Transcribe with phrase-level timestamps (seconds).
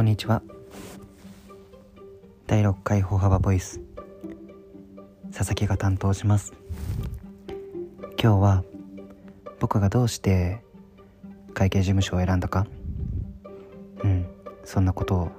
[0.00, 0.40] こんにちは。
[2.46, 3.82] 第6回歩幅ボイス。
[5.30, 6.54] 佐々木が担当します。
[8.18, 8.64] 今日は
[9.58, 10.64] 僕がどうして
[11.52, 12.66] 会計事務所を選んだか。
[14.02, 14.26] うん
[14.64, 15.32] そんなことを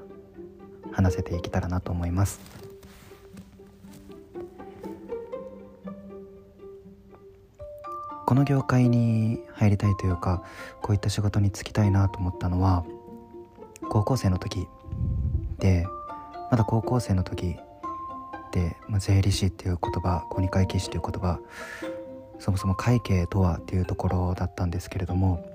[0.91, 2.39] 話せていけたらなと思います。
[8.28, 10.43] この業界に入りたいというか
[10.84, 12.85] こういった仕事に就きたいなと思ったのは
[13.91, 14.70] 高校生の時
[15.59, 15.86] で
[16.49, 17.58] まだ高校生の時
[18.54, 21.41] で、まあ、税理士っていう言葉公認会計士という言葉
[22.40, 25.46] そもそも会計とはっていうところだったんですけれども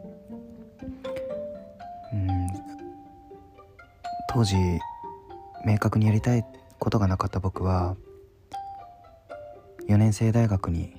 [2.13, 2.47] うん
[4.29, 4.55] 当時
[5.65, 6.45] 明確にやりたい
[6.79, 7.97] ことがなかった僕は
[9.89, 10.93] 4年生大学に、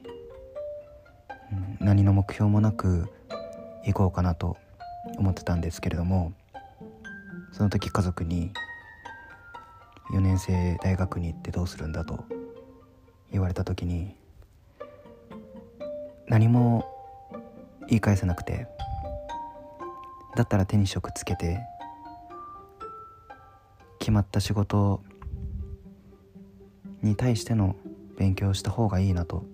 [1.79, 3.09] 何の目標もなく
[3.85, 4.55] 行こうかなと
[5.17, 6.31] 思ってたんですけれども
[7.51, 8.51] その時家族に
[10.13, 12.25] 「4年生大学に行ってどうするんだ?」と
[13.31, 14.15] 言われた時に
[16.27, 16.85] 何も
[17.87, 18.67] 言い返せなくて
[20.35, 21.59] だったら手に職つけて
[23.99, 25.01] 決まった仕事
[27.01, 27.75] に対しての
[28.17, 29.45] 勉強をした方がいいなと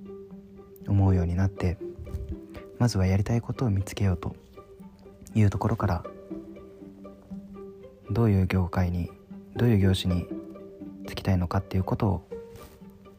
[0.87, 1.77] 思うようになって
[2.79, 4.35] まずはやりたいことを見つけようと
[5.35, 6.03] いうところから
[8.13, 9.09] どういう業界に
[9.55, 10.27] どういう業種に
[11.07, 12.27] 就きたいのかっていうことを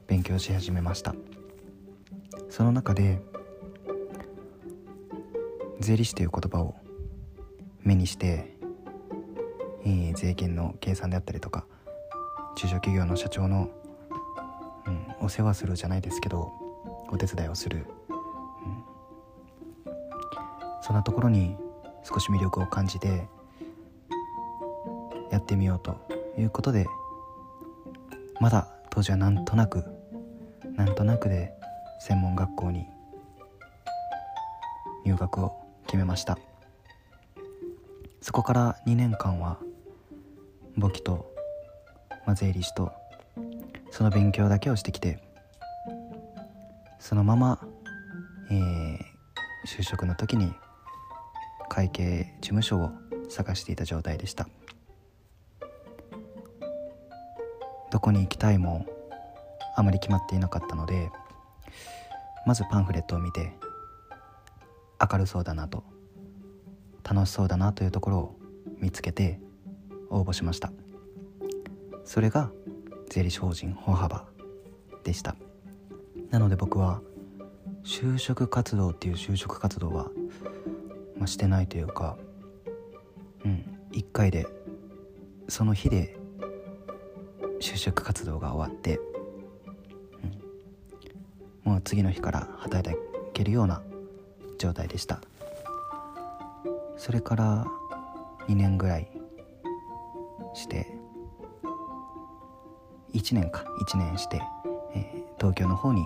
[0.07, 1.17] 勉強し始めました。
[2.49, 3.21] その中で
[5.81, 6.77] 税理士という言葉を
[7.83, 8.57] 目にして、
[9.85, 11.67] えー、税金の計算であったりとか
[12.55, 13.69] 中小企業の社長の、
[14.87, 16.53] うん、お世話するじゃないですけど
[17.11, 17.87] お手伝いをする、
[19.87, 19.93] うん、
[20.83, 21.57] そんなところに
[22.05, 23.27] 少し魅力を感じて
[25.35, 25.97] やってみようと
[26.39, 26.87] いうことで
[28.41, 29.85] まだ当時はなんとなく
[30.77, 31.53] なんとなくで
[32.01, 32.87] 専門学校に
[35.05, 35.53] 入学を
[35.87, 36.39] 決めました。
[38.21, 39.59] そこから2年間は
[40.77, 41.31] 簿記と、
[42.27, 42.91] まあ、税理士と
[43.91, 45.19] その勉強だけをしてきて
[46.99, 47.59] そのまま、
[48.51, 48.99] えー、
[49.67, 50.53] 就職の時に
[51.69, 52.91] 会計事務所を
[53.29, 54.49] 探していた状態でした。
[57.95, 58.85] どこに行きたいも
[59.77, 61.13] あまり決まっていなかったので
[62.45, 63.53] まずパンフレットを見て
[65.01, 65.85] 明るそうだなと
[67.09, 68.37] 楽しそうだなというところを
[68.81, 69.39] 見つけて
[70.11, 70.73] 応募しました。
[72.05, 72.51] それが
[73.11, 74.25] 税理士法人歩幅
[75.05, 75.37] でした。
[76.31, 77.01] なので僕は
[77.85, 80.11] 就職活動っていう就職活動は、
[81.17, 82.17] まあ、してないというか
[83.45, 84.49] うん1回で
[85.47, 86.14] その日で
[87.65, 89.01] 就職活動が終わって、
[91.65, 92.99] うん、もう次の日から働い
[93.33, 93.81] けるような
[94.59, 95.23] 状態でした。
[96.99, 97.65] それから
[98.49, 99.11] 2年ぐらい
[100.53, 100.87] して
[103.15, 104.43] 1年か1年して、
[104.95, 106.05] えー、東京の方に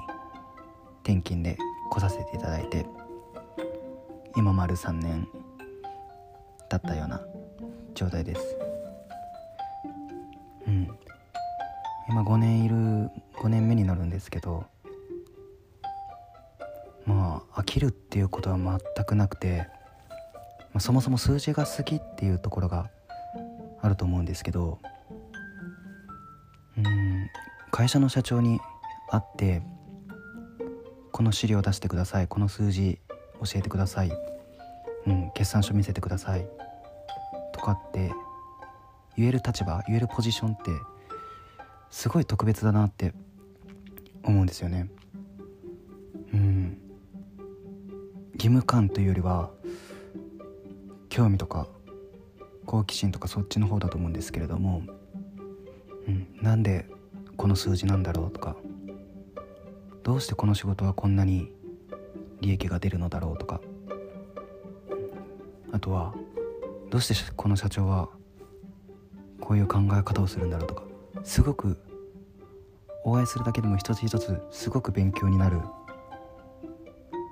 [1.03, 1.59] 転勤で
[1.91, 2.87] 来させていただいて
[4.37, 5.27] 今丸3年
[6.71, 7.21] 経ったような
[7.95, 8.68] 状態です。
[12.09, 12.77] 今5年いる
[13.35, 14.65] 5年目になるんですけど
[17.05, 19.67] まあ飽きるっていうことは全くなくて、
[20.73, 22.91] まあ、そもそも数字が好きっていうところが
[23.83, 24.79] あると思うんですけど
[26.77, 27.31] うん
[27.71, 28.59] 会社の社長に
[29.11, 29.63] 会って
[31.13, 32.99] この資料出してくださいこの数字
[33.41, 34.11] 教えてください、
[35.07, 36.49] うん、決算書見せてください
[37.53, 38.13] とかって
[39.17, 40.71] 言える立場言えるポジションって
[41.91, 43.15] すごい特別だなって
[44.23, 44.91] 思うんですよね。
[46.33, 46.79] うん。
[48.35, 49.51] 義務感というよりは
[51.09, 51.67] 興味とか
[52.67, 54.83] 好奇心とかそっちの方だと思うんですけれども、
[56.07, 56.87] うん、なんで
[57.37, 58.57] この数字なんだろうとか
[60.05, 61.51] どうしてこの仕事はこんなに
[62.41, 63.61] 利益が出るのだろうとか
[65.73, 66.15] あとは
[66.91, 68.09] どうしてこの社長は
[69.41, 70.83] こういう考え方をするんだろうとか
[71.25, 71.77] すごく
[73.05, 75.61] お会いするだけでも一つ一つすごく勉強になる。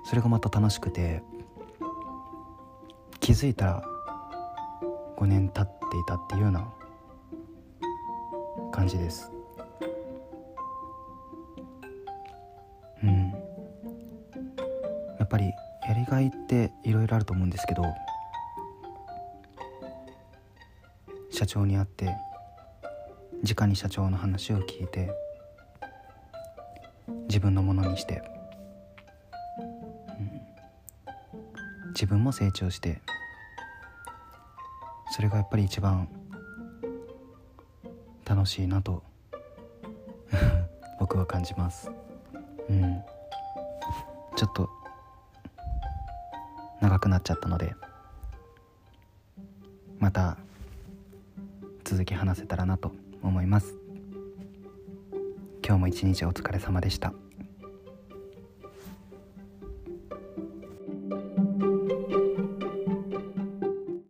[0.05, 1.21] それがまた楽しくて
[3.19, 3.83] 気づいたら
[5.17, 6.73] 5年経っていたっていうような
[8.71, 9.31] 感じです。
[13.03, 13.31] うん。
[15.19, 15.51] やっぱり
[15.87, 17.83] やりがいっていろいろあると思うんですけど
[21.29, 22.15] 社長に会って
[23.43, 25.26] 直に社長の話を聞いて
[27.37, 28.23] 自分のものにして、
[29.59, 32.99] うん、自分も成長して。
[35.11, 36.09] それがやっぱり一番
[38.25, 39.03] 楽しいなと。
[40.99, 41.91] 僕は感じます。
[42.71, 43.03] うん。
[44.35, 44.67] ちょっと
[46.81, 47.75] 長くなっちゃったので。
[49.99, 50.37] また
[51.83, 52.91] 続き話せたらなと
[53.21, 53.75] 思います。
[55.63, 57.13] 今日も一日お疲れ様でした。